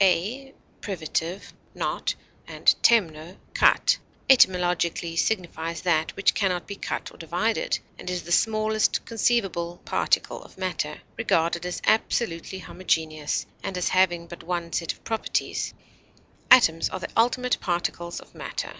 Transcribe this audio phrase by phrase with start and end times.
[0.01, 0.43] _a_
[0.81, 2.15] privative, not,
[2.47, 3.95] and temno, cut)
[4.31, 9.79] etymologically signifies that which can not be cut or divided, and is the smallest conceivable
[9.85, 15.71] particle of matter, regarded as absolutely homogeneous and as having but one set of properties;
[16.49, 18.69] atoms are the ultimate particles of matter.